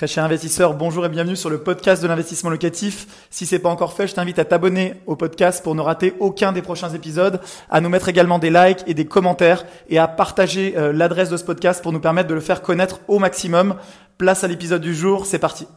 Très 0.00 0.06
cher 0.06 0.24
investisseur, 0.24 0.72
bonjour 0.72 1.04
et 1.04 1.10
bienvenue 1.10 1.36
sur 1.36 1.50
le 1.50 1.58
podcast 1.58 2.02
de 2.02 2.08
l'investissement 2.08 2.48
locatif. 2.48 3.26
Si 3.28 3.44
c'est 3.44 3.58
pas 3.58 3.68
encore 3.68 3.92
fait, 3.92 4.06
je 4.06 4.14
t'invite 4.14 4.38
à 4.38 4.46
t'abonner 4.46 4.94
au 5.04 5.14
podcast 5.14 5.62
pour 5.62 5.74
ne 5.74 5.82
rater 5.82 6.14
aucun 6.20 6.52
des 6.52 6.62
prochains 6.62 6.88
épisodes, 6.88 7.38
à 7.68 7.82
nous 7.82 7.90
mettre 7.90 8.08
également 8.08 8.38
des 8.38 8.48
likes 8.48 8.82
et 8.86 8.94
des 8.94 9.04
commentaires 9.04 9.66
et 9.90 9.98
à 9.98 10.08
partager 10.08 10.72
euh, 10.78 10.94
l'adresse 10.94 11.28
de 11.28 11.36
ce 11.36 11.44
podcast 11.44 11.82
pour 11.82 11.92
nous 11.92 12.00
permettre 12.00 12.30
de 12.30 12.34
le 12.34 12.40
faire 12.40 12.62
connaître 12.62 13.00
au 13.08 13.18
maximum. 13.18 13.74
Place 14.16 14.42
à 14.42 14.48
l'épisode 14.48 14.80
du 14.80 14.94
jour, 14.94 15.26
c'est 15.26 15.38
parti. 15.38 15.68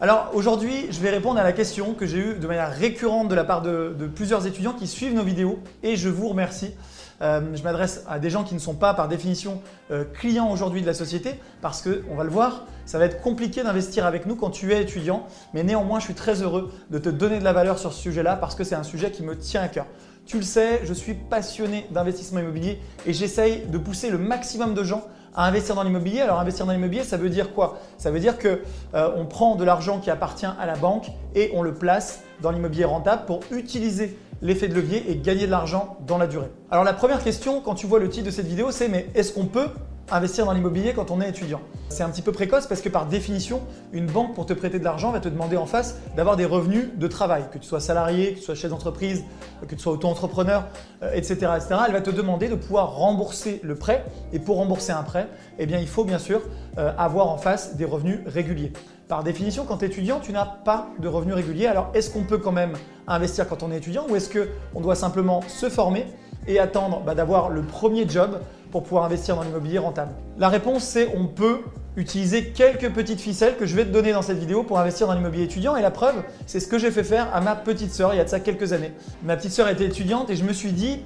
Alors 0.00 0.30
aujourd'hui, 0.32 0.86
je 0.90 1.00
vais 1.00 1.10
répondre 1.10 1.40
à 1.40 1.42
la 1.42 1.52
question 1.52 1.92
que 1.92 2.06
j'ai 2.06 2.18
eue 2.18 2.34
de 2.34 2.46
manière 2.46 2.70
récurrente 2.70 3.26
de 3.26 3.34
la 3.34 3.42
part 3.42 3.62
de 3.62 4.06
plusieurs 4.14 4.46
étudiants 4.46 4.74
qui 4.74 4.86
suivent 4.86 5.14
nos 5.14 5.24
vidéos 5.24 5.58
et 5.82 5.96
je 5.96 6.08
vous 6.08 6.28
remercie. 6.28 6.70
Euh, 7.24 7.40
je 7.54 7.62
m'adresse 7.62 8.04
à 8.06 8.18
des 8.18 8.28
gens 8.28 8.44
qui 8.44 8.54
ne 8.54 8.58
sont 8.58 8.74
pas 8.74 8.92
par 8.92 9.08
définition 9.08 9.62
euh, 9.90 10.04
clients 10.04 10.50
aujourd'hui 10.50 10.82
de 10.82 10.86
la 10.86 10.92
société 10.92 11.40
parce 11.62 11.80
que, 11.80 12.02
on 12.10 12.16
va 12.16 12.24
le 12.24 12.30
voir, 12.30 12.66
ça 12.84 12.98
va 12.98 13.06
être 13.06 13.22
compliqué 13.22 13.62
d'investir 13.62 14.04
avec 14.04 14.26
nous 14.26 14.36
quand 14.36 14.50
tu 14.50 14.72
es 14.74 14.82
étudiant. 14.82 15.26
Mais 15.54 15.62
néanmoins, 15.62 16.00
je 16.00 16.04
suis 16.04 16.14
très 16.14 16.42
heureux 16.42 16.70
de 16.90 16.98
te 16.98 17.08
donner 17.08 17.38
de 17.38 17.44
la 17.44 17.54
valeur 17.54 17.78
sur 17.78 17.94
ce 17.94 18.00
sujet-là 18.02 18.36
parce 18.36 18.54
que 18.54 18.62
c'est 18.62 18.74
un 18.74 18.82
sujet 18.82 19.10
qui 19.10 19.22
me 19.22 19.38
tient 19.38 19.62
à 19.62 19.68
cœur. 19.68 19.86
Tu 20.26 20.36
le 20.36 20.42
sais, 20.42 20.82
je 20.84 20.92
suis 20.92 21.14
passionné 21.14 21.86
d'investissement 21.90 22.40
immobilier 22.40 22.78
et 23.06 23.14
j'essaye 23.14 23.64
de 23.66 23.78
pousser 23.78 24.10
le 24.10 24.18
maximum 24.18 24.74
de 24.74 24.84
gens 24.84 25.04
à 25.34 25.46
investir 25.46 25.74
dans 25.74 25.82
l'immobilier. 25.82 26.20
Alors 26.20 26.40
investir 26.40 26.66
dans 26.66 26.72
l'immobilier, 26.72 27.04
ça 27.04 27.16
veut 27.16 27.30
dire 27.30 27.52
quoi? 27.52 27.78
Ça 27.98 28.10
veut 28.10 28.20
dire 28.20 28.38
que 28.38 28.60
euh, 28.94 29.24
prend 29.24 29.56
de 29.56 29.64
l'argent 29.64 29.98
qui 29.98 30.10
appartient 30.10 30.46
à 30.46 30.66
la 30.66 30.76
banque 30.76 31.06
et 31.34 31.50
on 31.54 31.62
le 31.62 31.74
place 31.74 32.20
dans 32.40 32.50
l'immobilier 32.50 32.84
rentable 32.84 33.24
pour 33.26 33.40
utiliser 33.50 34.18
l'effet 34.44 34.68
de 34.68 34.74
levier 34.74 35.10
et 35.10 35.16
gagner 35.16 35.46
de 35.46 35.50
l'argent 35.50 35.96
dans 36.06 36.18
la 36.18 36.28
durée. 36.28 36.50
Alors 36.70 36.84
la 36.84 36.92
première 36.92 37.24
question 37.24 37.60
quand 37.60 37.74
tu 37.74 37.86
vois 37.86 37.98
le 37.98 38.08
titre 38.08 38.26
de 38.26 38.30
cette 38.30 38.46
vidéo, 38.46 38.70
c'est 38.70 38.88
mais 38.88 39.08
est-ce 39.16 39.32
qu'on 39.32 39.46
peut 39.46 39.68
investir 40.10 40.46
dans 40.46 40.52
l'immobilier 40.52 40.92
quand 40.92 41.10
on 41.10 41.20
est 41.20 41.28
étudiant. 41.28 41.60
C'est 41.88 42.02
un 42.02 42.10
petit 42.10 42.22
peu 42.22 42.32
précoce 42.32 42.66
parce 42.66 42.80
que 42.80 42.88
par 42.88 43.06
définition, 43.06 43.60
une 43.92 44.06
banque 44.06 44.34
pour 44.34 44.46
te 44.46 44.52
prêter 44.52 44.78
de 44.78 44.84
l'argent 44.84 45.12
va 45.12 45.20
te 45.20 45.28
demander 45.28 45.56
en 45.56 45.66
face 45.66 45.98
d'avoir 46.16 46.36
des 46.36 46.44
revenus 46.44 46.88
de 46.96 47.06
travail, 47.06 47.44
que 47.52 47.58
tu 47.58 47.66
sois 47.66 47.80
salarié, 47.80 48.32
que 48.32 48.38
tu 48.38 48.44
sois 48.44 48.54
chef 48.54 48.70
d'entreprise, 48.70 49.24
que 49.66 49.74
tu 49.74 49.80
sois 49.80 49.92
auto-entrepreneur, 49.92 50.66
etc., 51.12 51.38
euh, 51.42 51.56
etc. 51.56 51.80
Elle 51.86 51.92
va 51.92 52.00
te 52.00 52.10
demander 52.10 52.48
de 52.48 52.56
pouvoir 52.56 52.96
rembourser 52.96 53.60
le 53.62 53.74
prêt 53.76 54.04
et 54.32 54.38
pour 54.38 54.56
rembourser 54.56 54.92
un 54.92 55.02
prêt, 55.02 55.28
eh 55.58 55.66
bien, 55.66 55.78
il 55.78 55.88
faut 55.88 56.04
bien 56.04 56.18
sûr 56.18 56.42
euh, 56.78 56.92
avoir 56.98 57.28
en 57.28 57.36
face 57.36 57.76
des 57.76 57.84
revenus 57.84 58.20
réguliers. 58.26 58.72
Par 59.08 59.22
définition, 59.22 59.64
quand 59.66 59.78
tu 59.78 59.84
es 59.84 59.88
étudiant, 59.88 60.18
tu 60.18 60.32
n'as 60.32 60.46
pas 60.46 60.88
de 60.98 61.08
revenus 61.08 61.34
réguliers. 61.34 61.66
Alors, 61.66 61.90
est-ce 61.94 62.10
qu'on 62.10 62.24
peut 62.24 62.38
quand 62.38 62.52
même 62.52 62.72
investir 63.06 63.46
quand 63.46 63.62
on 63.62 63.70
est 63.70 63.76
étudiant 63.76 64.06
ou 64.08 64.16
est-ce 64.16 64.30
qu'on 64.30 64.80
doit 64.80 64.94
simplement 64.94 65.42
se 65.46 65.68
former 65.68 66.06
et 66.46 66.58
attendre 66.58 67.02
bah, 67.04 67.14
d'avoir 67.14 67.50
le 67.50 67.62
premier 67.62 68.08
job 68.08 68.40
pour 68.74 68.82
pouvoir 68.82 69.04
investir 69.04 69.36
dans 69.36 69.44
l'immobilier 69.44 69.78
rentable 69.78 70.10
La 70.36 70.48
réponse, 70.48 70.82
c'est 70.82 71.08
on 71.14 71.28
peut 71.28 71.60
utiliser 71.96 72.46
quelques 72.46 72.90
petites 72.90 73.20
ficelles 73.20 73.56
que 73.56 73.66
je 73.66 73.76
vais 73.76 73.84
te 73.84 73.90
donner 73.90 74.12
dans 74.12 74.20
cette 74.20 74.38
vidéo 74.38 74.64
pour 74.64 74.80
investir 74.80 75.06
dans 75.06 75.12
l'immobilier 75.12 75.44
étudiant. 75.44 75.76
Et 75.76 75.80
la 75.80 75.92
preuve, 75.92 76.24
c'est 76.46 76.58
ce 76.58 76.66
que 76.66 76.76
j'ai 76.76 76.90
fait 76.90 77.04
faire 77.04 77.32
à 77.32 77.40
ma 77.40 77.54
petite 77.54 77.92
sœur 77.92 78.12
il 78.14 78.16
y 78.16 78.20
a 78.20 78.24
de 78.24 78.28
ça 78.28 78.40
quelques 78.40 78.72
années. 78.72 78.90
Ma 79.22 79.36
petite 79.36 79.52
sœur 79.52 79.68
était 79.68 79.84
étudiante 79.84 80.28
et 80.28 80.34
je 80.34 80.42
me 80.42 80.52
suis 80.52 80.72
dit, 80.72 80.98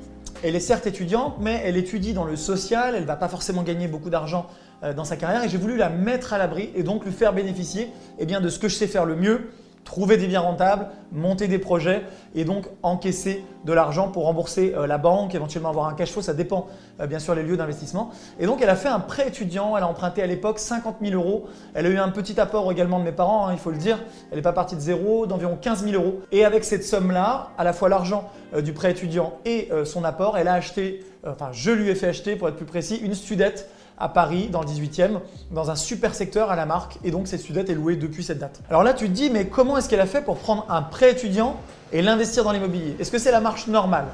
elle 0.42 0.56
est 0.56 0.60
certes 0.60 0.86
étudiante, 0.86 1.34
mais 1.40 1.60
elle 1.62 1.76
étudie 1.76 2.14
dans 2.14 2.24
le 2.24 2.36
social, 2.36 2.94
elle 2.96 3.04
va 3.04 3.16
pas 3.16 3.28
forcément 3.28 3.62
gagner 3.62 3.86
beaucoup 3.86 4.08
d'argent 4.08 4.46
euh, 4.82 4.94
dans 4.94 5.04
sa 5.04 5.16
carrière 5.16 5.44
et 5.44 5.50
j'ai 5.50 5.58
voulu 5.58 5.76
la 5.76 5.90
mettre 5.90 6.32
à 6.32 6.38
l'abri 6.38 6.70
et 6.74 6.82
donc 6.82 7.04
lui 7.04 7.12
faire 7.12 7.34
bénéficier 7.34 7.90
eh 8.18 8.24
bien, 8.24 8.40
de 8.40 8.48
ce 8.48 8.58
que 8.58 8.68
je 8.68 8.76
sais 8.76 8.86
faire 8.86 9.04
le 9.04 9.14
mieux, 9.14 9.50
trouver 9.88 10.18
des 10.18 10.26
biens 10.26 10.40
rentables, 10.40 10.88
monter 11.12 11.48
des 11.48 11.58
projets 11.58 12.02
et 12.34 12.44
donc 12.44 12.66
encaisser 12.82 13.42
de 13.64 13.72
l'argent 13.72 14.08
pour 14.08 14.24
rembourser 14.24 14.74
euh, 14.76 14.86
la 14.86 14.98
banque, 14.98 15.34
éventuellement 15.34 15.70
avoir 15.70 15.86
un 15.86 15.94
cash 15.94 16.12
flow, 16.12 16.20
ça 16.20 16.34
dépend 16.34 16.66
euh, 17.00 17.06
bien 17.06 17.18
sûr 17.18 17.34
les 17.34 17.42
lieux 17.42 17.56
d'investissement. 17.56 18.10
Et 18.38 18.44
donc 18.44 18.60
elle 18.60 18.68
a 18.68 18.76
fait 18.76 18.90
un 18.90 19.00
prêt 19.00 19.28
étudiant, 19.28 19.78
elle 19.78 19.84
a 19.84 19.88
emprunté 19.88 20.22
à 20.22 20.26
l'époque 20.26 20.58
50 20.58 20.96
000 21.02 21.14
euros, 21.14 21.46
elle 21.72 21.86
a 21.86 21.88
eu 21.88 21.96
un 21.96 22.10
petit 22.10 22.38
apport 22.38 22.70
également 22.70 22.98
de 22.98 23.04
mes 23.04 23.12
parents, 23.12 23.46
hein, 23.46 23.52
il 23.54 23.58
faut 23.58 23.70
le 23.70 23.78
dire, 23.78 23.98
elle 24.30 24.36
n'est 24.36 24.42
pas 24.42 24.52
partie 24.52 24.76
de 24.76 24.80
zéro, 24.82 25.26
d'environ 25.26 25.56
15 25.58 25.84
000 25.84 25.94
euros. 26.02 26.20
Et 26.32 26.44
avec 26.44 26.64
cette 26.64 26.84
somme-là, 26.84 27.48
à 27.56 27.64
la 27.64 27.72
fois 27.72 27.88
l'argent 27.88 28.30
euh, 28.52 28.60
du 28.60 28.74
prêt 28.74 28.90
étudiant 28.90 29.38
et 29.46 29.70
son 29.86 30.04
apport, 30.04 30.36
elle 30.36 30.48
a 30.48 30.52
acheté, 30.52 31.02
enfin 31.26 31.48
je 31.52 31.70
lui 31.70 31.88
ai 31.88 31.94
fait 31.94 32.08
acheter 32.08 32.36
pour 32.36 32.48
être 32.50 32.56
plus 32.56 32.66
précis, 32.66 32.96
une 33.02 33.14
studette 33.14 33.70
à 33.98 34.08
Paris, 34.08 34.48
dans 34.50 34.60
le 34.60 34.66
18e, 34.66 35.20
dans 35.50 35.70
un 35.70 35.76
super 35.76 36.14
secteur 36.14 36.50
à 36.50 36.56
la 36.56 36.66
marque. 36.66 36.98
Et 37.04 37.10
donc, 37.10 37.28
cette 37.28 37.40
studette 37.40 37.70
est 37.70 37.74
louée 37.74 37.96
depuis 37.96 38.22
cette 38.22 38.38
date. 38.38 38.60
Alors 38.68 38.82
là, 38.82 38.94
tu 38.94 39.06
te 39.06 39.12
dis, 39.12 39.30
mais 39.30 39.46
comment 39.46 39.76
est-ce 39.76 39.88
qu'elle 39.88 40.00
a 40.00 40.06
fait 40.06 40.22
pour 40.22 40.36
prendre 40.36 40.66
un 40.68 40.82
prêt 40.82 41.12
étudiant 41.12 41.56
et 41.92 42.02
l'investir 42.02 42.44
dans 42.44 42.52
l'immobilier? 42.52 42.96
Est-ce 42.98 43.10
que 43.10 43.18
c'est 43.18 43.32
la 43.32 43.40
marche 43.40 43.66
normale? 43.66 44.06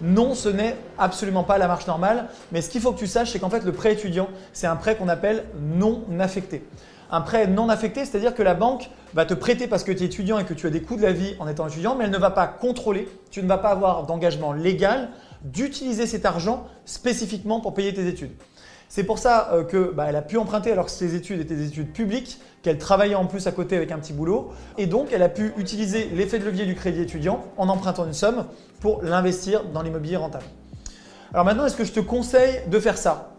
Non, 0.00 0.34
ce 0.34 0.48
n'est 0.48 0.76
absolument 0.98 1.42
pas 1.42 1.56
la 1.56 1.68
marche 1.68 1.86
normale, 1.86 2.28
mais 2.52 2.60
ce 2.60 2.68
qu'il 2.68 2.80
faut 2.80 2.92
que 2.92 2.98
tu 2.98 3.06
saches, 3.06 3.30
c'est 3.30 3.38
qu'en 3.38 3.48
fait, 3.48 3.64
le 3.64 3.72
prêt 3.72 3.92
étudiant, 3.92 4.28
c'est 4.52 4.66
un 4.66 4.76
prêt 4.76 4.96
qu'on 4.96 5.08
appelle 5.08 5.44
non 5.58 6.02
affecté. 6.20 6.64
Un 7.10 7.20
prêt 7.20 7.46
non 7.46 7.68
affecté, 7.68 8.04
c'est-à-dire 8.04 8.34
que 8.34 8.42
la 8.42 8.54
banque 8.54 8.90
va 9.14 9.24
te 9.24 9.32
prêter 9.32 9.68
parce 9.68 9.84
que 9.84 9.92
tu 9.92 10.02
es 10.02 10.06
étudiant 10.06 10.38
et 10.38 10.44
que 10.44 10.54
tu 10.54 10.66
as 10.66 10.70
des 10.70 10.82
coûts 10.82 10.96
de 10.96 11.02
la 11.02 11.12
vie 11.12 11.34
en 11.38 11.48
étant 11.48 11.66
étudiant, 11.66 11.94
mais 11.94 12.04
elle 12.04 12.10
ne 12.10 12.18
va 12.18 12.30
pas 12.30 12.46
contrôler, 12.46 13.08
tu 13.30 13.42
ne 13.42 13.48
vas 13.48 13.58
pas 13.58 13.70
avoir 13.70 14.04
d'engagement 14.04 14.52
légal 14.52 15.08
d'utiliser 15.44 16.06
cet 16.06 16.26
argent 16.26 16.66
spécifiquement 16.84 17.60
pour 17.60 17.72
payer 17.72 17.94
tes 17.94 18.06
études. 18.06 18.32
C'est 18.88 19.04
pour 19.04 19.18
ça 19.18 19.50
euh, 19.52 19.64
qu'elle 19.64 19.94
bah, 19.94 20.04
a 20.04 20.22
pu 20.22 20.36
emprunter 20.36 20.72
alors 20.72 20.86
que 20.86 20.90
ses 20.90 21.14
études 21.14 21.40
étaient 21.40 21.56
des 21.56 21.68
études 21.68 21.92
publiques, 21.92 22.40
qu'elle 22.62 22.78
travaillait 22.78 23.14
en 23.14 23.26
plus 23.26 23.46
à 23.46 23.52
côté 23.52 23.76
avec 23.76 23.90
un 23.92 23.98
petit 23.98 24.12
boulot, 24.12 24.52
et 24.78 24.86
donc 24.86 25.08
elle 25.12 25.22
a 25.22 25.28
pu 25.28 25.52
utiliser 25.58 26.08
l'effet 26.14 26.38
de 26.38 26.44
levier 26.44 26.66
du 26.66 26.74
crédit 26.74 27.02
étudiant 27.02 27.44
en 27.56 27.68
empruntant 27.68 28.06
une 28.06 28.12
somme 28.12 28.46
pour 28.80 29.02
l'investir 29.02 29.64
dans 29.64 29.82
l'immobilier 29.82 30.16
rentable. 30.16 30.44
Alors 31.32 31.44
maintenant, 31.44 31.66
est-ce 31.66 31.76
que 31.76 31.84
je 31.84 31.92
te 31.92 32.00
conseille 32.00 32.60
de 32.68 32.78
faire 32.78 32.96
ça? 32.96 33.32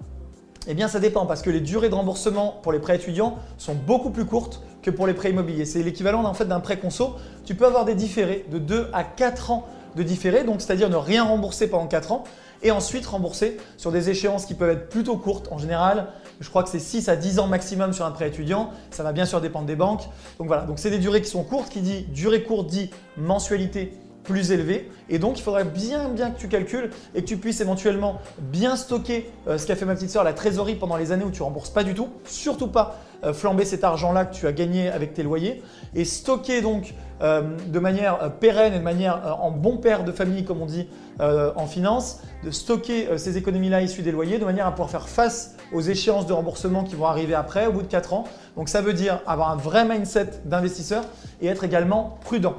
Eh 0.67 0.73
bien, 0.73 0.89
ça 0.89 0.99
dépend 0.99 1.25
parce 1.25 1.41
que 1.41 1.49
les 1.49 1.61
durées 1.61 1.87
de 1.87 1.95
remboursement 1.95 2.59
pour 2.61 2.73
les 2.73 2.79
prêts 2.79 2.97
étudiants 2.97 3.37
sont 3.57 3.73
beaucoup 3.73 4.09
plus 4.09 4.25
courtes 4.25 4.61
que 4.81 4.91
pour 4.91 5.07
les 5.07 5.13
prêts 5.13 5.29
immobiliers. 5.29 5.63
C'est 5.63 5.81
l'équivalent 5.81 6.21
d'un 6.23 6.59
prêt 6.59 6.77
conso. 6.77 7.15
Tu 7.45 7.55
peux 7.55 7.65
avoir 7.65 7.85
des 7.85 7.95
différés 7.95 8.45
de 8.51 8.57
2 8.59 8.89
à 8.91 9.05
4 9.05 9.51
ans 9.51 9.65
de 9.95 10.03
différé, 10.03 10.43
donc 10.43 10.61
c'est-à-dire 10.61 10.89
ne 10.89 10.97
rien 10.97 11.23
rembourser 11.23 11.67
pendant 11.67 11.87
4 11.87 12.11
ans 12.11 12.23
et 12.63 12.71
ensuite 12.71 13.05
rembourser 13.05 13.57
sur 13.77 13.91
des 13.91 14.09
échéances 14.09 14.45
qui 14.45 14.53
peuvent 14.53 14.69
être 14.69 14.89
plutôt 14.89 15.17
courtes. 15.17 15.47
En 15.51 15.57
général, 15.57 16.07
je 16.39 16.49
crois 16.49 16.63
que 16.63 16.69
c'est 16.69 16.79
6 16.79 17.09
à 17.09 17.15
10 17.15 17.39
ans 17.39 17.47
maximum 17.47 17.93
sur 17.93 18.05
un 18.05 18.11
prêt 18.11 18.27
étudiant. 18.27 18.71
Ça 18.91 19.03
va 19.03 19.11
bien 19.11 19.25
sûr 19.25 19.41
dépendre 19.41 19.65
des 19.65 19.75
banques. 19.75 20.03
Donc 20.39 20.47
voilà, 20.47 20.63
donc 20.63 20.79
c'est 20.79 20.89
des 20.89 20.99
durées 20.99 21.21
qui 21.21 21.29
sont 21.29 21.43
courtes. 21.43 21.69
Qui 21.69 21.81
dit 21.81 22.03
durée 22.09 22.43
courte 22.43 22.67
dit 22.67 22.89
mensualité 23.17 23.93
plus 24.27 24.51
élevée. 24.51 24.91
Et 25.09 25.19
donc, 25.19 25.39
il 25.39 25.41
faudrait 25.41 25.63
bien, 25.63 26.09
bien 26.09 26.29
que 26.29 26.39
tu 26.39 26.49
calcules 26.49 26.91
et 27.15 27.21
que 27.21 27.27
tu 27.27 27.37
puisses 27.37 27.61
éventuellement 27.61 28.19
bien 28.39 28.75
stocker 28.75 29.31
euh, 29.47 29.57
ce 29.57 29.65
qu'a 29.65 29.75
fait 29.75 29.85
ma 29.85 29.95
petite 29.95 30.09
sœur, 30.09 30.23
la 30.23 30.33
trésorerie 30.33 30.75
pendant 30.75 30.97
les 30.97 31.13
années 31.13 31.23
où 31.23 31.31
tu 31.31 31.41
rembourses 31.41 31.69
pas 31.69 31.83
du 31.83 31.93
tout. 31.93 32.09
Surtout 32.25 32.67
pas 32.67 32.99
flamber 33.33 33.65
cet 33.65 33.83
argent-là 33.83 34.25
que 34.25 34.35
tu 34.35 34.47
as 34.47 34.51
gagné 34.51 34.89
avec 34.89 35.13
tes 35.13 35.23
loyers. 35.23 35.63
Et 35.95 36.05
stocker 36.05 36.61
donc 36.61 36.93
euh, 37.21 37.41
de 37.67 37.79
manière 37.79 38.31
pérenne 38.39 38.73
et 38.73 38.79
de 38.79 38.83
manière 38.83 39.37
en 39.41 39.51
bon 39.51 39.77
père 39.77 40.03
de 40.03 40.11
famille, 40.11 40.43
comme 40.43 40.61
on 40.61 40.65
dit 40.65 40.87
en 41.19 41.65
finance, 41.65 42.21
de 42.43 42.51
stocker 42.51 43.17
ces 43.17 43.37
économies-là 43.37 43.81
issues 43.81 44.03
des 44.03 44.11
loyers 44.11 44.37
de 44.37 44.45
manière 44.45 44.67
à 44.67 44.71
pouvoir 44.71 44.91
faire 44.91 45.09
face 45.09 45.55
aux 45.73 45.81
échéances 45.81 46.27
de 46.27 46.33
remboursement 46.33 46.83
qui 46.83 46.95
vont 46.95 47.07
arriver 47.07 47.33
après, 47.33 47.65
au 47.65 47.71
bout 47.71 47.81
de 47.81 47.87
4 47.87 48.13
ans. 48.13 48.25
Donc 48.55 48.69
ça 48.69 48.81
veut 48.81 48.93
dire 48.93 49.21
avoir 49.25 49.49
un 49.49 49.55
vrai 49.55 49.83
mindset 49.83 50.29
d'investisseur 50.45 51.03
et 51.41 51.47
être 51.47 51.63
également 51.63 52.19
prudent. 52.23 52.55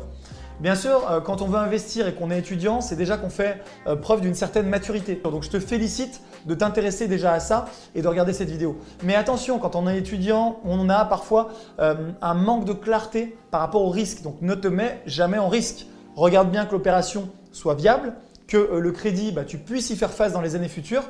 Bien 0.60 0.74
sûr, 0.74 1.08
euh, 1.08 1.20
quand 1.20 1.40
on 1.40 1.46
veut 1.46 1.58
investir 1.58 2.08
et 2.08 2.14
qu'on 2.14 2.32
est 2.32 2.38
étudiant, 2.40 2.80
c'est 2.80 2.96
déjà 2.96 3.16
qu'on 3.16 3.30
fait 3.30 3.62
euh, 3.86 3.94
preuve 3.94 4.20
d'une 4.20 4.34
certaine 4.34 4.68
maturité. 4.68 5.20
Donc 5.22 5.44
je 5.44 5.50
te 5.50 5.60
félicite 5.60 6.20
de 6.46 6.54
t'intéresser 6.54 7.06
déjà 7.06 7.32
à 7.32 7.38
ça 7.38 7.66
et 7.94 8.02
de 8.02 8.08
regarder 8.08 8.32
cette 8.32 8.50
vidéo. 8.50 8.76
Mais 9.04 9.14
attention, 9.14 9.60
quand 9.60 9.76
on 9.76 9.86
est 9.86 9.96
étudiant, 9.96 10.58
on 10.64 10.88
a 10.88 11.04
parfois 11.04 11.50
euh, 11.78 12.10
un 12.20 12.34
manque 12.34 12.64
de 12.64 12.72
clarté 12.72 13.36
par 13.52 13.60
rapport 13.60 13.82
au 13.82 13.90
risque. 13.90 14.22
Donc 14.22 14.42
ne 14.42 14.56
te 14.56 14.66
mets 14.66 15.00
jamais 15.06 15.38
en 15.38 15.48
risque. 15.48 15.86
Regarde 16.16 16.50
bien 16.50 16.66
que 16.66 16.72
l'opération 16.72 17.28
soit 17.52 17.74
viable, 17.74 18.14
que 18.48 18.56
le 18.56 18.90
crédit, 18.90 19.30
bah, 19.30 19.44
tu 19.44 19.58
puisses 19.58 19.90
y 19.90 19.96
faire 19.96 20.10
face 20.10 20.32
dans 20.32 20.40
les 20.40 20.56
années 20.56 20.68
futures 20.68 21.04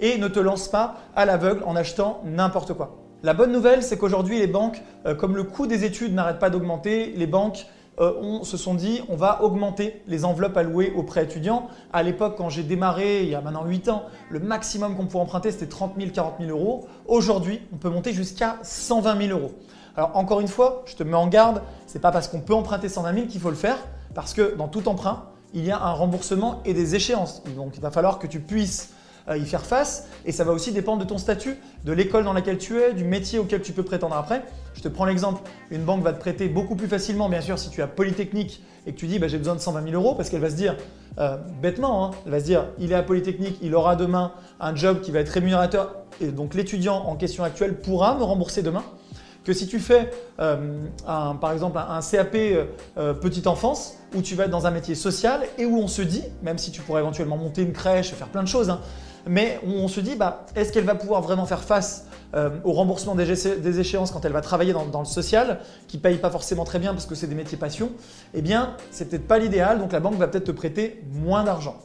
et 0.00 0.16
ne 0.16 0.28
te 0.28 0.40
lance 0.40 0.68
pas 0.68 0.94
à 1.14 1.26
l'aveugle 1.26 1.62
en 1.66 1.76
achetant 1.76 2.22
n'importe 2.24 2.72
quoi. 2.72 2.96
La 3.22 3.34
bonne 3.34 3.52
nouvelle, 3.52 3.82
c'est 3.82 3.98
qu'aujourd'hui, 3.98 4.38
les 4.38 4.46
banques, 4.46 4.82
comme 5.18 5.34
le 5.34 5.44
coût 5.44 5.66
des 5.66 5.84
études 5.84 6.14
n'arrête 6.14 6.38
pas 6.38 6.50
d'augmenter, 6.50 7.12
les 7.16 7.26
banques 7.26 7.66
euh, 8.00 8.12
on 8.20 8.44
se 8.44 8.56
sont 8.56 8.74
dit 8.74 9.00
on 9.08 9.16
va 9.16 9.42
augmenter 9.42 10.02
les 10.06 10.24
enveloppes 10.24 10.56
allouées 10.56 10.92
aux 10.96 11.02
prêts 11.02 11.24
étudiants. 11.24 11.68
À 11.92 12.02
l'époque, 12.02 12.34
quand 12.36 12.48
j'ai 12.48 12.62
démarré, 12.62 13.22
il 13.22 13.28
y 13.28 13.34
a 13.34 13.40
maintenant 13.40 13.64
8 13.64 13.88
ans, 13.88 14.04
le 14.30 14.40
maximum 14.40 14.96
qu'on 14.96 15.06
pouvait 15.06 15.22
emprunter, 15.22 15.52
c'était 15.52 15.66
30 15.66 15.94
000, 15.98 16.10
40 16.12 16.34
000 16.40 16.50
euros. 16.50 16.86
Aujourd'hui, 17.06 17.60
on 17.72 17.76
peut 17.76 17.90
monter 17.90 18.12
jusqu'à 18.12 18.58
120 18.62 19.26
000 19.28 19.38
euros. 19.38 19.52
Alors 19.96 20.16
encore 20.16 20.40
une 20.40 20.48
fois, 20.48 20.82
je 20.86 20.96
te 20.96 21.04
mets 21.04 21.14
en 21.14 21.28
garde, 21.28 21.62
ce 21.86 21.94
n'est 21.94 22.00
pas 22.00 22.10
parce 22.10 22.26
qu'on 22.26 22.40
peut 22.40 22.54
emprunter 22.54 22.88
120 22.88 23.14
000 23.14 23.26
qu'il 23.26 23.40
faut 23.40 23.50
le 23.50 23.56
faire, 23.56 23.78
parce 24.14 24.34
que 24.34 24.56
dans 24.56 24.68
tout 24.68 24.88
emprunt, 24.88 25.26
il 25.52 25.64
y 25.64 25.70
a 25.70 25.80
un 25.80 25.92
remboursement 25.92 26.60
et 26.64 26.74
des 26.74 26.96
échéances. 26.96 27.42
Donc 27.56 27.76
il 27.76 27.80
va 27.80 27.92
falloir 27.92 28.18
que 28.18 28.26
tu 28.26 28.40
puisses 28.40 28.92
y 29.32 29.44
faire 29.46 29.64
face. 29.64 30.08
Et 30.24 30.32
ça 30.32 30.44
va 30.44 30.52
aussi 30.52 30.72
dépendre 30.72 31.02
de 31.02 31.08
ton 31.08 31.18
statut, 31.18 31.56
de 31.84 31.92
l'école 31.92 32.24
dans 32.24 32.32
laquelle 32.32 32.58
tu 32.58 32.78
es, 32.78 32.92
du 32.92 33.04
métier 33.04 33.38
auquel 33.38 33.62
tu 33.62 33.72
peux 33.72 33.82
prétendre 33.82 34.16
après. 34.16 34.44
Je 34.74 34.82
te 34.82 34.88
prends 34.88 35.04
l'exemple, 35.04 35.42
une 35.70 35.84
banque 35.84 36.02
va 36.02 36.12
te 36.12 36.20
prêter 36.20 36.48
beaucoup 36.48 36.76
plus 36.76 36.88
facilement, 36.88 37.28
bien 37.28 37.40
sûr, 37.40 37.58
si 37.58 37.70
tu 37.70 37.80
as 37.82 37.86
Polytechnique 37.86 38.62
et 38.86 38.92
que 38.92 38.98
tu 38.98 39.06
dis 39.06 39.18
bah, 39.18 39.28
j'ai 39.28 39.38
besoin 39.38 39.54
de 39.54 39.60
120 39.60 39.82
000 39.90 39.94
euros, 39.94 40.14
parce 40.14 40.28
qu'elle 40.28 40.40
va 40.40 40.50
se 40.50 40.56
dire, 40.56 40.76
euh, 41.18 41.36
bêtement, 41.62 42.06
hein, 42.06 42.10
elle 42.26 42.32
va 42.32 42.40
se 42.40 42.44
dire 42.44 42.66
il 42.78 42.92
est 42.92 42.96
à 42.96 43.02
Polytechnique, 43.02 43.58
il 43.62 43.74
aura 43.74 43.96
demain 43.96 44.32
un 44.60 44.74
job 44.74 45.00
qui 45.00 45.10
va 45.10 45.20
être 45.20 45.30
rémunérateur, 45.30 45.96
et 46.20 46.28
donc 46.28 46.54
l'étudiant 46.54 46.96
en 46.96 47.16
question 47.16 47.44
actuelle 47.44 47.80
pourra 47.80 48.16
me 48.16 48.24
rembourser 48.24 48.62
demain. 48.62 48.84
que 49.44 49.52
si 49.52 49.66
tu 49.66 49.78
fais 49.78 50.10
par 50.36 51.52
exemple 51.52 51.78
un, 51.78 52.00
CAP 52.00 52.36
petite 53.20 53.46
enfance, 53.46 53.98
où 54.14 54.22
tu 54.22 54.34
vas 54.34 54.44
être 54.44 54.50
dans 54.50 54.66
un 54.66 54.70
métier 54.70 54.94
social 54.94 55.42
et 55.58 55.66
où 55.66 55.78
on 55.78 55.88
se 55.88 56.02
dit, 56.02 56.22
même 56.42 56.58
si 56.58 56.70
tu 56.70 56.80
pourrais 56.80 57.00
éventuellement 57.00 57.36
monter 57.36 57.62
une 57.62 57.72
crèche, 57.72 58.12
faire 58.12 58.28
plein 58.28 58.42
de 58.42 58.48
choses, 58.48 58.70
hein, 58.70 58.80
mais 59.26 59.60
on 59.66 59.88
se 59.88 60.00
dit, 60.00 60.16
bah, 60.16 60.46
est-ce 60.54 60.72
qu'elle 60.72 60.84
va 60.84 60.94
pouvoir 60.94 61.22
vraiment 61.22 61.46
faire 61.46 61.62
face 61.62 62.06
euh, 62.34 62.50
au 62.64 62.72
remboursement 62.72 63.14
des, 63.14 63.80
échéances 63.80 64.10
quand 64.10 64.24
elle 64.24 64.32
va 64.32 64.40
travailler 64.40 64.72
dans, 64.72 64.98
le 64.98 65.06
social, 65.06 65.60
qui 65.88 65.96
ne 65.96 66.02
paye 66.02 66.18
pas 66.18 66.30
forcément 66.30 66.64
très 66.64 66.78
bien 66.78 66.92
parce 66.92 67.06
que 67.06 67.14
c'est 67.14 67.26
des 67.26 67.34
métiers 67.34 67.56
passion? 67.58 67.90
Eh 68.34 68.42
bien, 68.42 68.76
c'est 68.90 69.08
peut-être 69.08 69.26
pas 69.26 69.38
l'idéal, 69.38 69.78
donc 69.78 69.92
la 69.92 70.00
banque 70.00 70.16
va 70.16 70.28
peut-être 70.28 70.44
te 70.44 70.52
prêter 70.52 71.02
moins 71.12 71.44
d'argent. 71.44 71.76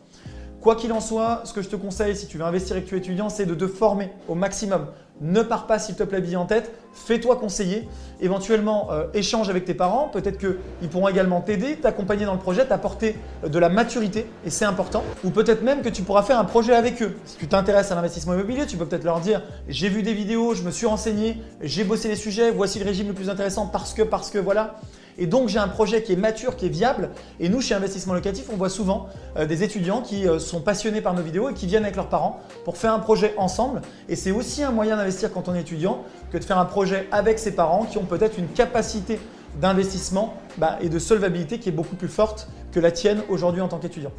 Quoi 0.61 0.75
qu'il 0.75 0.91
en 0.91 0.99
soit, 0.99 1.41
ce 1.45 1.53
que 1.53 1.61
je 1.61 1.69
te 1.69 1.77
conseille 1.77 2.15
si 2.15 2.27
tu 2.27 2.37
veux 2.37 2.43
investir 2.43 2.75
et 2.75 2.83
que 2.83 2.89
tu 2.89 2.95
es 2.95 2.97
étudiant, 2.97 3.29
c'est 3.29 3.45
de 3.45 3.55
te 3.55 3.67
former 3.67 4.11
au 4.27 4.35
maximum. 4.35 4.87
Ne 5.21 5.41
pars 5.41 5.67
pas 5.67 5.79
s'il 5.79 5.95
te 5.95 6.03
plaît 6.03 6.21
billet 6.21 6.37
en 6.37 6.45
tête, 6.45 6.71
fais-toi 6.93 7.35
conseiller, 7.35 7.87
éventuellement 8.21 8.87
euh, 8.91 9.07
échange 9.13 9.49
avec 9.49 9.65
tes 9.65 9.73
parents, 9.73 10.07
peut-être 10.07 10.37
qu'ils 10.37 10.89
pourront 10.89 11.07
également 11.07 11.41
t'aider, 11.41 11.75
t'accompagner 11.75 12.25
dans 12.25 12.33
le 12.33 12.39
projet, 12.39 12.65
t'apporter 12.65 13.17
euh, 13.43 13.49
de 13.49 13.59
la 13.59 13.69
maturité, 13.69 14.25
et 14.45 14.49
c'est 14.49 14.65
important. 14.65 15.03
Ou 15.23 15.29
peut-être 15.29 15.61
même 15.61 15.81
que 15.81 15.89
tu 15.89 16.03
pourras 16.03 16.23
faire 16.23 16.39
un 16.39 16.45
projet 16.45 16.73
avec 16.73 17.01
eux. 17.01 17.17
Si 17.25 17.37
tu 17.37 17.47
t'intéresses 17.47 17.91
à 17.91 17.95
l'investissement 17.95 18.33
immobilier, 18.33 18.65
tu 18.65 18.77
peux 18.77 18.85
peut-être 18.85 19.03
leur 19.03 19.19
dire 19.19 19.41
j'ai 19.67 19.89
vu 19.89 20.03
des 20.03 20.13
vidéos, 20.13 20.53
je 20.53 20.63
me 20.63 20.71
suis 20.71 20.85
renseigné, 20.85 21.41
j'ai 21.61 21.83
bossé 21.83 22.07
les 22.07 22.15
sujets, 22.15 22.51
voici 22.51 22.79
le 22.79 22.85
régime 22.85 23.07
le 23.07 23.13
plus 23.13 23.29
intéressant 23.29 23.67
parce 23.67 23.93
que, 23.93 24.03
parce 24.03 24.29
que 24.29 24.37
voilà. 24.37 24.79
Et 25.19 25.27
donc 25.27 25.49
j'ai 25.49 25.59
un 25.59 25.67
projet 25.67 26.01
qui 26.01 26.13
est 26.13 26.15
mature, 26.15 26.55
qui 26.55 26.65
est 26.65 26.69
viable. 26.69 27.09
Et 27.39 27.49
nous, 27.49 27.61
chez 27.61 27.75
Investissement 27.75 28.13
Locatif, 28.13 28.45
on 28.51 28.55
voit 28.55 28.69
souvent 28.69 29.07
euh, 29.37 29.45
des 29.45 29.63
étudiants 29.63 30.01
qui 30.01 30.27
euh, 30.27 30.39
sont 30.39 30.61
passionnés 30.61 31.01
par 31.01 31.13
nos 31.13 31.21
vidéos 31.21 31.49
et 31.49 31.53
qui 31.53 31.67
viennent 31.67 31.83
avec 31.83 31.97
leurs 31.97 32.09
parents 32.09 32.39
pour 32.65 32.77
faire 32.77 32.93
un 32.93 32.99
projet 32.99 33.33
ensemble. 33.37 33.81
Et 34.07 34.15
c'est 34.15 34.31
aussi 34.31 34.63
un 34.63 34.71
moyen 34.71 34.95
d'investir 34.95 35.31
quand 35.31 35.49
on 35.49 35.55
est 35.55 35.61
étudiant 35.61 36.03
que 36.31 36.37
de 36.37 36.43
faire 36.43 36.57
un 36.57 36.65
projet 36.65 37.07
avec 37.11 37.37
ses 37.37 37.51
parents 37.51 37.85
qui 37.85 37.97
ont 37.97 38.05
peut-être 38.05 38.39
une 38.39 38.47
capacité 38.47 39.19
d'investissement 39.59 40.35
bah, 40.57 40.77
et 40.81 40.89
de 40.89 40.99
solvabilité 40.99 41.59
qui 41.59 41.69
est 41.69 41.73
beaucoup 41.73 41.95
plus 41.95 42.07
forte 42.07 42.47
que 42.71 42.79
la 42.79 42.91
tienne 42.91 43.21
aujourd'hui 43.29 43.61
en 43.61 43.67
tant 43.67 43.77
qu'étudiant. 43.77 44.11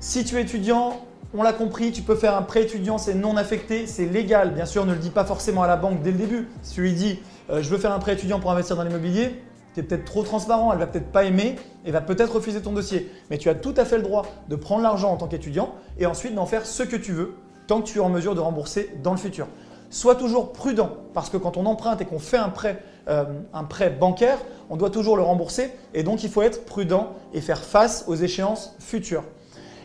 Si 0.00 0.24
tu 0.24 0.36
es 0.36 0.42
étudiant, 0.42 1.04
on 1.34 1.42
l'a 1.42 1.52
compris, 1.52 1.92
tu 1.92 2.02
peux 2.02 2.16
faire 2.16 2.36
un 2.36 2.42
prêt 2.42 2.62
étudiant, 2.62 2.98
c'est 2.98 3.14
non 3.14 3.36
affecté, 3.36 3.86
c'est 3.86 4.06
légal. 4.06 4.54
Bien 4.54 4.66
sûr, 4.66 4.86
ne 4.86 4.92
le 4.92 4.98
dis 4.98 5.10
pas 5.10 5.24
forcément 5.24 5.62
à 5.62 5.66
la 5.66 5.76
banque 5.76 6.02
dès 6.02 6.10
le 6.10 6.18
début. 6.18 6.48
Si 6.62 6.74
tu 6.74 6.82
lui 6.82 6.94
dis 6.94 7.20
euh, 7.50 7.62
je 7.62 7.68
veux 7.68 7.78
faire 7.78 7.92
un 7.92 7.98
prêt 7.98 8.14
étudiant 8.14 8.40
pour 8.40 8.50
investir 8.50 8.76
dans 8.76 8.82
l'immobilier, 8.82 9.40
tu 9.76 9.80
es 9.80 9.82
peut-être 9.82 10.06
trop 10.06 10.22
transparent, 10.22 10.72
elle 10.72 10.78
va 10.78 10.86
peut-être 10.86 11.12
pas 11.12 11.24
aimer 11.24 11.56
et 11.84 11.90
va 11.90 12.00
peut-être 12.00 12.36
refuser 12.36 12.62
ton 12.62 12.72
dossier. 12.72 13.12
Mais 13.28 13.36
tu 13.36 13.50
as 13.50 13.54
tout 13.54 13.74
à 13.76 13.84
fait 13.84 13.98
le 13.98 14.02
droit 14.02 14.24
de 14.48 14.56
prendre 14.56 14.82
l'argent 14.82 15.12
en 15.12 15.18
tant 15.18 15.26
qu'étudiant 15.26 15.74
et 15.98 16.06
ensuite 16.06 16.34
d'en 16.34 16.46
faire 16.46 16.64
ce 16.64 16.82
que 16.82 16.96
tu 16.96 17.12
veux 17.12 17.34
tant 17.66 17.82
que 17.82 17.86
tu 17.86 17.98
es 17.98 18.00
en 18.00 18.08
mesure 18.08 18.34
de 18.34 18.40
rembourser 18.40 18.90
dans 19.02 19.10
le 19.10 19.18
futur. 19.18 19.46
Sois 19.90 20.14
toujours 20.14 20.52
prudent 20.52 20.92
parce 21.12 21.28
que 21.28 21.36
quand 21.36 21.58
on 21.58 21.66
emprunte 21.66 22.00
et 22.00 22.06
qu'on 22.06 22.18
fait 22.18 22.38
un 22.38 22.48
prêt, 22.48 22.82
euh, 23.08 23.24
un 23.52 23.64
prêt 23.64 23.90
bancaire, 23.90 24.38
on 24.70 24.76
doit 24.76 24.88
toujours 24.88 25.16
le 25.16 25.22
rembourser 25.22 25.70
et 25.92 26.02
donc 26.02 26.24
il 26.24 26.30
faut 26.30 26.42
être 26.42 26.64
prudent 26.64 27.12
et 27.34 27.42
faire 27.42 27.62
face 27.62 28.04
aux 28.08 28.14
échéances 28.14 28.74
futures. 28.78 29.24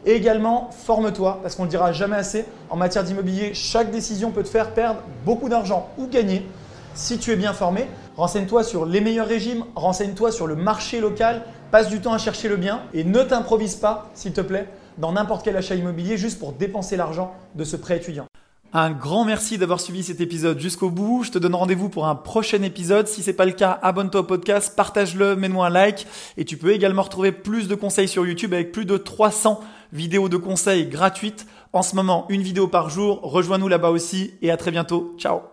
Et 0.06 0.14
également, 0.14 0.70
forme-toi, 0.72 1.40
parce 1.44 1.56
qu'on 1.56 1.64
ne 1.64 1.68
le 1.68 1.72
dira 1.72 1.92
jamais 1.92 2.16
assez, 2.16 2.46
en 2.70 2.78
matière 2.78 3.04
d'immobilier, 3.04 3.54
chaque 3.54 3.92
décision 3.92 4.32
peut 4.32 4.42
te 4.42 4.48
faire 4.48 4.74
perdre 4.74 5.02
beaucoup 5.26 5.50
d'argent 5.50 5.90
ou 5.98 6.08
gagner 6.08 6.48
si 6.94 7.18
tu 7.18 7.32
es 7.32 7.36
bien 7.36 7.54
formé. 7.54 7.88
Renseigne-toi 8.18 8.64
sur 8.64 8.86
les 8.86 9.02
meilleurs 9.02 9.28
régimes, 9.28 9.66
renseigne-toi 9.76 10.32
sur 10.32 10.48
le 10.48 10.56
marché 10.56 11.00
local, 11.00 11.44
passe 11.72 11.90
du 11.90 12.02
temps 12.02 12.14
à 12.14 12.18
chercher 12.18 12.50
le 12.50 12.58
bien 12.58 12.82
et 12.94 13.04
ne 13.04 13.24
t'improvise 13.24 13.76
pas, 13.76 14.10
s'il 14.14 14.34
te 14.34 14.42
plaît, 14.42 14.68
dans 14.98 15.14
n'importe 15.14 15.44
quel 15.44 15.58
achat 15.58 15.76
immobilier 15.76 16.18
juste 16.18 16.40
pour 16.40 16.54
dépenser 16.54 16.98
l'argent 16.98 17.34
de 17.56 17.64
ce 17.64 17.76
prêt 17.76 17.98
étudiant. 17.98 18.28
Un 18.74 18.92
grand 18.92 19.26
merci 19.26 19.58
d'avoir 19.58 19.82
suivi 19.82 20.02
cet 20.02 20.22
épisode 20.22 20.58
jusqu'au 20.58 20.90
bout. 20.90 21.24
Je 21.24 21.32
te 21.32 21.38
donne 21.38 21.56
rendez-vous 21.56 21.90
pour 21.90 22.08
un 22.08 22.16
prochain 22.16 22.62
épisode. 22.62 23.06
Si 23.06 23.22
c'est 23.22 23.34
pas 23.34 23.46
le 23.46 23.52
cas, 23.52 23.78
abonne-toi 23.82 24.22
au 24.22 24.24
podcast, 24.24 24.78
partage-le, 24.78 25.36
mets-moi 25.36 25.68
un 25.68 25.70
like. 25.70 26.08
Et 26.38 26.46
tu 26.46 26.56
peux 26.56 26.72
également 26.72 27.02
retrouver 27.02 27.34
plus 27.34 27.68
de 27.68 27.76
conseils 27.76 28.08
sur 28.08 28.26
YouTube 28.26 28.54
avec 28.54 28.72
plus 28.72 28.86
de 28.86 28.96
300 28.96 29.60
vidéos 29.92 30.30
de 30.30 30.38
conseils 30.38 30.88
gratuites. 30.88 31.48
En 31.74 31.82
ce 31.82 31.98
moment, 31.98 32.26
une 32.30 32.44
vidéo 32.44 32.70
par 32.70 32.90
jour. 32.90 33.20
Rejoins-nous 33.24 33.68
là-bas 33.68 33.90
aussi 33.90 34.36
et 34.42 34.52
à 34.52 34.58
très 34.58 34.72
bientôt. 34.72 35.16
Ciao 35.18 35.50